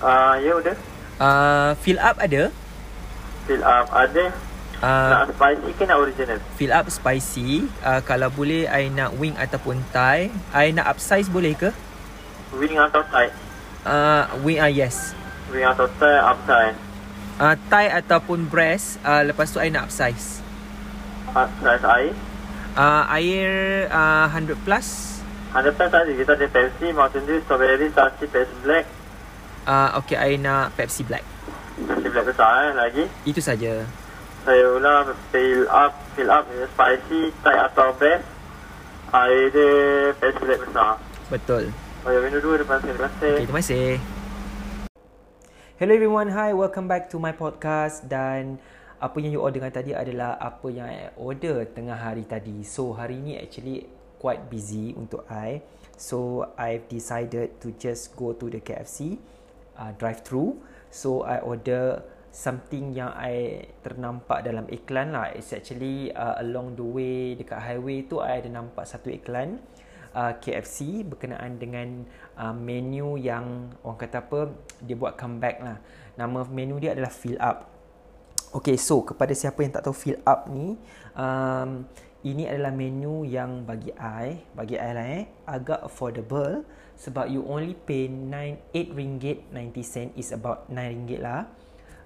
Ah, 0.00 0.40
ya 0.40 0.56
udah. 0.56 0.76
Uh, 1.20 1.70
fill 1.84 2.00
up 2.00 2.16
ada? 2.16 2.48
Fill 3.44 3.60
up 3.60 3.86
ada. 3.92 4.32
Uh, 4.80 5.12
nak 5.12 5.28
spicy 5.36 5.70
ke 5.76 5.84
nak 5.84 5.98
original? 6.00 6.38
fill 6.56 6.72
up 6.72 6.88
spicy. 6.88 7.68
Uh, 7.84 8.00
kalau 8.00 8.32
boleh, 8.32 8.64
I 8.64 8.88
nak 8.88 9.12
wing 9.20 9.36
ataupun 9.36 9.84
thigh. 9.92 10.32
I 10.56 10.72
nak 10.72 10.88
upsize 10.96 11.28
boleh 11.28 11.52
ke? 11.52 11.68
Wing 12.56 12.80
atau 12.80 13.04
tight? 13.12 13.36
Uh, 13.84 14.24
wing, 14.40 14.56
uh, 14.56 14.72
yes. 14.72 15.12
Wing 15.52 15.68
atau 15.68 15.84
tight 16.00 16.24
upside? 16.24 16.76
Uh, 17.36 17.56
thigh 17.68 17.92
ataupun 17.92 18.48
breast. 18.48 18.96
Uh, 19.04 19.20
lepas 19.28 19.52
tu, 19.52 19.60
I 19.60 19.68
nak 19.68 19.92
upsize. 19.92 20.40
Upside 21.36 21.84
air? 21.84 22.16
Uh, 22.72 23.04
air 23.20 23.52
uh, 23.92 24.32
100 24.32 24.56
plus. 24.64 25.20
100 25.52 25.76
plus 25.76 25.90
tadi 25.92 26.12
kita 26.16 26.40
ada 26.40 26.46
Pepsi, 26.48 26.88
Mountain 26.96 27.28
Dew, 27.28 27.36
Strawberry, 27.44 27.92
Sarsi, 27.92 28.24
Pepsi 28.24 28.56
Black. 28.64 28.99
Uh, 29.68 30.00
okay, 30.00 30.16
I 30.16 30.40
nak 30.40 30.72
Pepsi 30.72 31.04
Black. 31.04 31.20
Pepsi 31.76 32.08
Black 32.08 32.32
besar 32.32 32.52
eh, 32.64 32.72
lagi. 32.72 33.04
Itu 33.28 33.44
saja. 33.44 33.84
Saya 34.40 34.64
ulang 34.72 35.12
fill 35.28 35.68
up, 35.68 35.92
fill 36.16 36.32
up 36.32 36.48
spicy, 36.72 37.28
tight 37.44 37.60
atau 37.68 37.92
best. 38.00 38.24
Air 39.12 39.52
dia 39.52 39.72
Pepsi 40.16 40.42
Black 40.48 40.64
besar. 40.64 40.96
Betul. 41.28 41.68
Oh 42.08 42.08
ya, 42.08 42.24
minum 42.24 42.40
dua 42.40 42.56
depan 42.56 42.80
saya. 42.80 42.96
Terima 42.96 43.08
kasih. 43.12 43.32
Okay, 43.36 43.44
terima 43.44 43.60
kasih. 43.60 43.88
Hello 45.76 45.92
everyone, 45.92 46.28
hi, 46.32 46.56
welcome 46.56 46.88
back 46.88 47.12
to 47.12 47.20
my 47.20 47.32
podcast 47.36 48.08
dan 48.08 48.56
apa 48.96 49.16
yang 49.20 49.36
you 49.36 49.44
order 49.44 49.60
tadi 49.68 49.92
adalah 49.92 50.40
apa 50.40 50.72
yang 50.72 50.88
I 50.88 51.12
order 51.20 51.68
tengah 51.68 52.00
hari 52.00 52.24
tadi. 52.24 52.64
So 52.64 52.96
hari 52.96 53.20
ni 53.20 53.36
actually 53.36 53.84
quite 54.16 54.48
busy 54.48 54.96
untuk 54.96 55.28
I. 55.28 55.60
So 56.00 56.48
I've 56.56 56.88
decided 56.88 57.60
to 57.60 57.76
just 57.76 58.16
go 58.16 58.32
to 58.32 58.48
the 58.48 58.64
KFC 58.64 59.20
uh, 59.80 59.96
drive 59.96 60.20
through. 60.20 60.60
So 60.92 61.24
I 61.24 61.40
order 61.40 62.04
something 62.30 62.92
yang 62.92 63.10
I 63.16 63.66
ternampak 63.80 64.44
dalam 64.44 64.68
iklan 64.68 65.16
lah. 65.16 65.32
It's 65.32 65.56
actually 65.56 66.12
uh, 66.12 66.38
along 66.38 66.76
the 66.76 66.84
way 66.84 67.34
dekat 67.34 67.58
highway 67.58 68.04
tu 68.04 68.20
I 68.20 68.44
ada 68.44 68.52
nampak 68.52 68.84
satu 68.84 69.08
iklan 69.08 69.58
uh, 70.14 70.32
KFC 70.38 71.06
berkenaan 71.06 71.58
dengan 71.58 72.06
uh, 72.38 72.54
menu 72.54 73.18
yang 73.18 73.74
orang 73.82 73.98
kata 73.98 74.22
apa 74.22 74.40
dia 74.82 74.94
buat 74.94 75.14
comeback 75.18 75.56
lah. 75.62 75.78
Nama 76.18 76.38
menu 76.46 76.78
dia 76.82 76.94
adalah 76.94 77.10
Fill 77.10 77.38
Up. 77.38 77.70
Okay, 78.50 78.74
so 78.74 79.06
kepada 79.06 79.30
siapa 79.30 79.62
yang 79.62 79.70
tak 79.70 79.86
tahu 79.86 79.94
Fill 79.94 80.18
Up 80.26 80.50
ni, 80.50 80.74
um, 81.14 81.86
ini 82.26 82.44
adalah 82.44 82.72
menu 82.74 83.24
yang 83.24 83.64
bagi 83.64 83.92
I, 83.96 84.44
bagi 84.52 84.76
I 84.76 84.90
lah 84.92 85.06
eh, 85.08 85.24
agak 85.48 85.88
affordable 85.88 86.64
sebab 87.00 87.32
you 87.32 87.44
only 87.48 87.72
pay 87.72 88.12
9, 88.12 88.76
8 88.76 88.98
ringgit 88.98 89.48
90 89.52 89.80
sen 89.80 90.08
is 90.16 90.30
about 90.36 90.68
9 90.68 90.76
ringgit 90.76 91.20
lah 91.24 91.48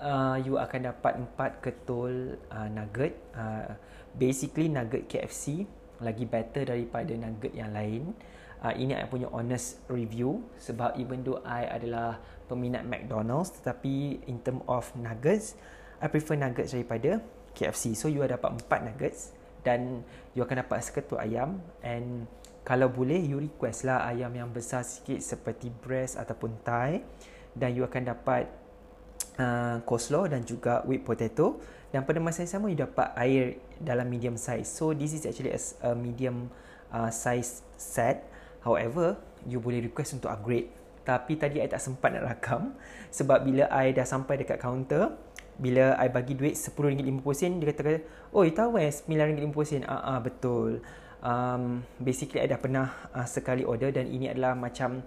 uh, 0.00 0.36
you 0.40 0.60
akan 0.60 0.92
dapat 0.92 1.12
empat 1.20 1.50
ketul 1.64 2.36
uh, 2.52 2.68
nugget. 2.68 3.16
Uh, 3.32 3.76
basically 4.16 4.68
nugget 4.68 5.08
KFC 5.08 5.68
lagi 6.00 6.28
better 6.28 6.68
daripada 6.68 7.12
nugget 7.16 7.52
yang 7.56 7.72
lain. 7.72 8.12
Uh, 8.60 8.72
ini 8.72 8.96
I 8.96 9.04
punya 9.04 9.28
honest 9.32 9.84
review 9.92 10.40
sebab 10.56 10.96
even 10.96 11.20
though 11.20 11.44
I 11.44 11.68
adalah 11.68 12.16
peminat 12.48 12.88
McDonald's 12.88 13.52
tetapi 13.60 14.24
in 14.28 14.40
term 14.40 14.64
of 14.64 14.88
nuggets, 14.96 15.56
I 16.00 16.08
prefer 16.08 16.40
nuggets 16.40 16.72
daripada 16.72 17.20
KFC. 17.52 17.96
So 17.96 18.08
you 18.08 18.24
dapat 18.24 18.64
empat 18.64 18.80
nuggets 18.84 19.35
dan 19.66 20.06
you 20.38 20.46
akan 20.46 20.62
dapat 20.62 20.78
seketul 20.86 21.18
ayam. 21.18 21.58
And 21.82 22.30
kalau 22.62 22.86
boleh 22.86 23.18
you 23.18 23.42
request 23.42 23.82
lah 23.82 24.06
ayam 24.06 24.30
yang 24.30 24.54
besar 24.54 24.86
sikit 24.86 25.18
seperti 25.18 25.74
breast 25.74 26.14
ataupun 26.14 26.62
thigh 26.62 27.02
dan 27.58 27.74
you 27.74 27.82
akan 27.82 28.14
dapat 28.14 28.46
uh, 29.42 29.82
coleslaw 29.82 30.30
dan 30.30 30.46
juga 30.46 30.86
whipped 30.86 31.02
potato. 31.02 31.58
Dan 31.90 32.06
pada 32.06 32.22
masa 32.22 32.46
yang 32.46 32.52
sama 32.54 32.70
you 32.70 32.78
dapat 32.78 33.10
air 33.18 33.58
dalam 33.82 34.06
medium 34.06 34.38
size. 34.38 34.70
So 34.70 34.94
this 34.94 35.10
is 35.10 35.26
actually 35.26 35.50
a, 35.50 35.60
a 35.82 35.90
medium 35.98 36.46
uh, 36.94 37.10
size 37.10 37.66
set. 37.74 38.22
However 38.62 39.18
you 39.42 39.58
boleh 39.58 39.82
request 39.82 40.22
untuk 40.22 40.30
upgrade. 40.30 40.70
Tapi 41.06 41.38
tadi 41.38 41.62
I 41.62 41.70
tak 41.70 41.82
sempat 41.82 42.14
nak 42.14 42.38
rakam. 42.38 42.74
Sebab 43.18 43.42
bila 43.42 43.66
I 43.70 43.90
dah 43.94 44.06
sampai 44.06 44.38
dekat 44.42 44.62
counter 44.62 45.14
bila 45.56 45.96
I 45.96 46.12
bagi 46.12 46.36
duit 46.36 46.56
RM10.50 46.56 47.60
dia 47.60 47.66
kata 47.72 48.04
oh 48.36 48.44
you 48.44 48.52
tahu 48.52 48.76
eh 48.76 48.92
RM9.50 48.92 49.88
ah, 49.88 50.16
ah 50.16 50.18
betul. 50.20 50.84
Um, 51.24 51.82
basically 51.98 52.44
I 52.44 52.46
dah 52.46 52.60
pernah 52.60 52.92
uh, 53.16 53.26
sekali 53.26 53.64
order 53.64 53.90
dan 53.90 54.06
ini 54.06 54.30
adalah 54.30 54.52
macam 54.52 55.00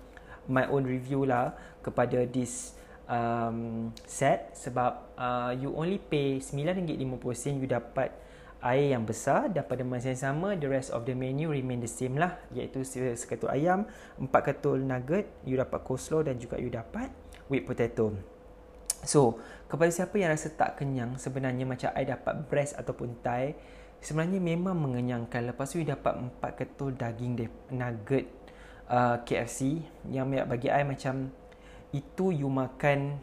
my 0.50 0.66
own 0.68 0.84
review 0.90 1.24
lah 1.24 1.54
kepada 1.86 2.26
this 2.26 2.74
um, 3.06 3.90
set 4.10 4.52
sebab 4.58 5.16
uh, 5.16 5.54
you 5.54 5.70
only 5.78 6.02
pay 6.02 6.42
RM9.50 6.42 7.62
you 7.62 7.70
dapat 7.70 8.10
air 8.60 8.92
yang 8.92 9.08
besar 9.08 9.48
dan 9.48 9.64
pada 9.64 9.88
masa 9.88 10.12
yang 10.12 10.20
sama 10.20 10.52
the 10.60 10.68
rest 10.68 10.92
of 10.92 11.08
the 11.08 11.16
menu 11.16 11.48
remain 11.48 11.80
the 11.80 11.88
same 11.88 12.20
lah. 12.20 12.36
Iaitu 12.52 12.84
seketul 13.16 13.48
ayam, 13.48 13.88
empat 14.20 14.52
ketul 14.52 14.84
nugget, 14.84 15.32
you 15.48 15.56
dapat 15.56 15.80
coleslaw 15.88 16.28
dan 16.28 16.36
juga 16.36 16.60
you 16.60 16.68
dapat 16.68 17.08
whipped 17.48 17.72
potato. 17.72 18.12
So, 19.08 19.40
kepada 19.70 19.94
siapa 19.94 20.18
yang 20.20 20.34
rasa 20.34 20.52
tak 20.52 20.82
kenyang 20.82 21.16
sebenarnya 21.16 21.64
macam 21.64 21.90
I 21.96 22.04
dapat 22.04 22.50
breast 22.50 22.76
ataupun 22.76 23.22
thigh 23.24 23.56
sebenarnya 24.04 24.40
memang 24.42 24.76
mengenyangkan. 24.76 25.52
Lepas 25.54 25.72
tu 25.72 25.84
you 25.84 25.88
dapat 25.88 26.20
empat 26.20 26.60
ketul 26.60 26.96
daging 26.96 27.48
nugget 27.72 28.28
uh, 28.90 29.22
KFC 29.24 29.84
yang 30.10 30.32
bagi 30.48 30.72
I 30.72 30.84
macam 30.84 31.32
itu 31.96 32.32
you 32.34 32.50
makan 32.50 33.20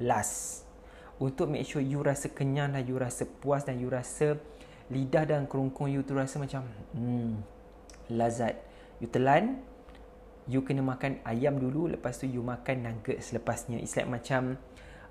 last. 0.00 0.64
Untuk 1.16 1.48
make 1.48 1.64
sure 1.64 1.80
you 1.80 2.04
rasa 2.04 2.28
kenyang 2.28 2.76
dan 2.76 2.84
you 2.84 3.00
rasa 3.00 3.24
puas 3.24 3.64
dan 3.64 3.80
you 3.80 3.88
rasa 3.88 4.36
lidah 4.92 5.24
dan 5.24 5.48
kerongkong 5.48 5.88
you 5.88 6.04
tu 6.04 6.12
rasa 6.12 6.36
macam 6.36 6.68
hmm, 6.92 7.40
lazat. 8.12 8.60
You 9.00 9.08
telan 9.08 9.64
you 10.46 10.62
kena 10.62 10.78
makan 10.82 11.18
ayam 11.26 11.58
dulu 11.58 11.90
lepas 11.90 12.22
tu 12.22 12.30
you 12.30 12.38
makan 12.38 12.86
nugget 12.86 13.18
selepasnya 13.18 13.82
it's 13.82 13.98
like 13.98 14.06
macam 14.06 14.54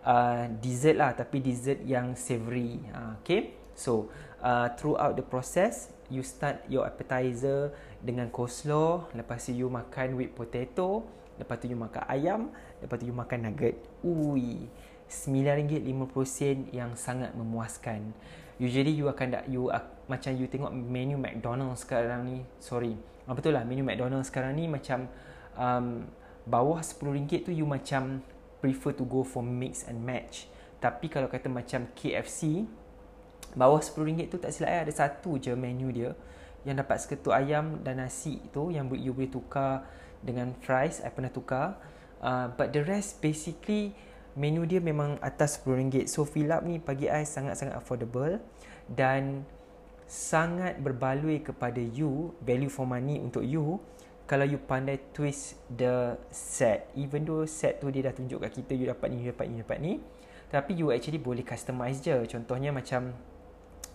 uh, 0.05 0.47
dessert 0.61 0.95
lah 0.95 1.11
tapi 1.17 1.41
dessert 1.41 1.81
yang 1.83 2.13
savory. 2.13 2.79
Uh, 2.93 3.17
okay? 3.19 3.57
So 3.75 4.07
uh, 4.39 4.71
throughout 4.77 5.19
the 5.19 5.25
process 5.25 5.91
you 6.07 6.21
start 6.21 6.61
your 6.69 6.85
appetizer 6.85 7.73
dengan 7.99 8.29
coleslaw 8.29 9.09
lepas 9.17 9.41
tu 9.41 9.51
you 9.51 9.67
makan 9.67 10.16
whipped 10.16 10.38
potato 10.38 11.03
Lepas 11.35 11.59
tu 11.59 11.67
you 11.67 11.75
makan 11.75 12.03
ayam 12.07 12.41
Lepas 12.79 12.95
tu 13.01 13.11
you 13.11 13.16
makan 13.16 13.51
nugget. 13.51 13.75
Ui 14.03 14.71
RM9.50 15.05 16.73
yang 16.73 16.97
sangat 16.97 17.35
memuaskan. 17.37 18.16
Usually 18.57 18.95
you 18.95 19.11
akan 19.11 19.27
tak 19.35 19.43
you 19.51 19.67
uh, 19.67 19.83
Macam 20.07 20.31
you 20.31 20.47
tengok 20.47 20.72
menu 20.72 21.19
McDonald's 21.19 21.83
sekarang 21.83 22.23
ni 22.23 22.37
Sorry 22.63 22.95
Betul 23.27 23.59
lah 23.59 23.67
menu 23.67 23.83
McDonald's 23.83 24.31
sekarang 24.31 24.55
ni 24.55 24.72
macam 24.72 25.11
um, 25.59 26.07
Bawah 26.47 26.79
RM10 26.79 27.41
tu 27.41 27.51
you 27.51 27.67
macam 27.67 28.23
Prefer 28.65 28.97
to 28.97 29.05
go 29.05 29.21
for 29.21 29.45
mix 29.45 29.85
and 29.85 30.01
match. 30.01 30.49
Tapi 30.81 31.05
kalau 31.05 31.29
kata 31.29 31.45
macam 31.53 31.85
KFC 31.93 32.65
Bawah 33.53 33.77
RM10 33.77 34.27
tu 34.27 34.41
tak 34.41 34.51
silap 34.51 34.83
ada 34.83 34.91
satu 34.91 35.37
je 35.37 35.53
menu 35.53 35.93
dia 35.93 36.17
Yang 36.65 36.75
dapat 36.81 36.97
seketul 36.97 37.33
ayam 37.37 37.85
dan 37.85 38.01
nasi 38.01 38.41
tu 38.49 38.73
Yang 38.73 38.97
you 38.97 39.13
boleh 39.13 39.29
tukar 39.29 39.85
dengan 40.25 40.57
fries. 40.65 41.05
I 41.05 41.13
pernah 41.13 41.29
tukar. 41.29 41.77
Uh, 42.17 42.49
but 42.57 42.73
the 42.73 42.81
rest 42.81 43.21
basically 43.21 43.93
menu 44.33 44.65
dia 44.65 44.81
memang 44.81 45.21
atas 45.21 45.61
RM10 45.61 46.09
so 46.09 46.25
fill 46.27 46.51
up 46.51 46.65
ni 46.65 46.81
bagi 46.81 47.07
I 47.07 47.23
sangat-sangat 47.23 47.77
affordable 47.77 48.41
dan 48.89 49.47
sangat 50.05 50.77
berbaloi 50.83 51.41
kepada 51.41 51.79
you 51.79 52.35
value 52.43 52.69
for 52.69 52.85
money 52.85 53.17
untuk 53.17 53.41
you 53.41 53.79
kalau 54.25 54.45
you 54.45 54.57
pandai 54.57 54.97
twist 55.13 55.57
the 55.69 56.17
set 56.33 56.89
even 56.97 57.25
though 57.25 57.45
set 57.45 57.77
tu 57.77 57.93
dia 57.93 58.09
dah 58.09 58.13
tunjuk 58.13 58.41
kat 58.41 58.51
kita 58.57 58.73
you 58.73 58.85
dapat 58.89 59.07
ni 59.13 59.17
you 59.21 59.29
dapat 59.29 59.45
ni 59.45 59.53
you 59.57 59.63
dapat 59.66 59.79
ni 59.81 59.93
tapi 60.49 60.72
you 60.77 60.89
actually 60.89 61.22
boleh 61.22 61.45
customize 61.45 62.01
je 62.01 62.13
contohnya 62.29 62.73
macam 62.73 63.13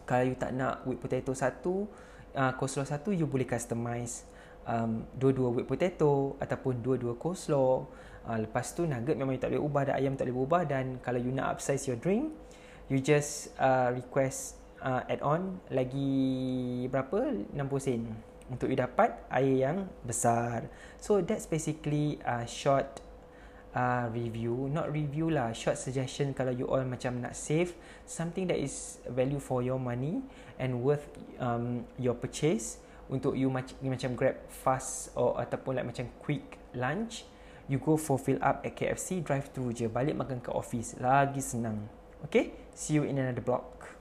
kalau 0.07 0.25
you 0.27 0.35
tak 0.39 0.55
nak 0.55 0.83
whipped 0.87 1.03
potato 1.03 1.35
satu 1.35 1.87
uh, 2.35 2.53
coleslaw 2.55 2.87
satu 2.87 3.11
you 3.15 3.27
boleh 3.27 3.47
customize 3.47 4.27
um, 4.67 5.07
dua-dua 5.17 5.49
whipped 5.55 5.71
potato 5.71 6.37
ataupun 6.39 6.83
dua-dua 6.83 7.17
coleslaw. 7.17 7.87
Uh, 8.21 8.39
lepas 8.45 8.77
tu 8.77 8.85
nugget 8.85 9.17
memang 9.17 9.35
you 9.35 9.41
tak 9.41 9.51
boleh 9.51 9.65
ubah 9.65 9.83
dan 9.89 9.95
ayam 9.97 10.13
tak 10.15 10.29
boleh 10.29 10.39
ubah 10.45 10.63
dan 10.69 11.01
kalau 11.01 11.17
you 11.17 11.33
nak 11.33 11.57
upsize 11.57 11.89
your 11.89 11.97
drink, 11.97 12.29
you 12.93 13.01
just 13.01 13.57
uh, 13.57 13.89
request 13.91 14.61
uh, 14.85 15.03
add 15.09 15.25
on 15.25 15.59
lagi 15.73 16.85
berapa? 16.93 17.49
60 17.57 17.81
sen 17.81 18.03
untuk 18.51 18.67
you 18.67 18.77
dapat 18.77 19.15
air 19.31 19.71
yang 19.71 19.79
besar. 20.03 20.67
So 20.99 21.23
that's 21.23 21.47
basically 21.47 22.19
a 22.27 22.43
uh, 22.43 22.45
short 22.45 22.99
uh, 23.73 24.11
review, 24.11 24.67
not 24.69 24.91
review 24.91 25.31
lah, 25.31 25.55
short 25.55 25.79
suggestion 25.79 26.35
kalau 26.35 26.51
you 26.51 26.67
all 26.67 26.83
macam 26.83 27.23
nak 27.23 27.39
save 27.39 27.73
something 28.05 28.51
that 28.51 28.59
is 28.59 28.99
value 29.07 29.39
for 29.39 29.63
your 29.63 29.79
money 29.79 30.27
and 30.59 30.83
worth 30.83 31.07
um, 31.39 31.87
your 31.97 32.19
purchase. 32.19 32.83
Untuk 33.11 33.35
you 33.35 33.51
macam 33.51 33.75
macam 33.83 34.11
grab 34.15 34.39
fast 34.47 35.11
or 35.19 35.35
ataupun 35.39 35.75
like 35.79 35.87
macam 35.87 36.07
quick 36.23 36.63
lunch 36.79 37.27
you 37.67 37.79
go 37.79 37.99
for 37.99 38.19
fill 38.19 38.39
up 38.39 38.63
at 38.63 38.75
KFC 38.75 39.23
drive 39.23 39.51
through 39.51 39.75
je. 39.75 39.87
Balik 39.91 40.19
makan 40.19 40.43
kat 40.43 40.55
office 40.55 40.99
lagi 40.99 41.43
senang. 41.43 41.91
Okay? 42.27 42.55
See 42.75 42.99
you 42.99 43.07
in 43.07 43.19
another 43.19 43.43
blog 43.43 44.00